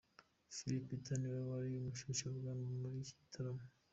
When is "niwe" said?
1.19-1.41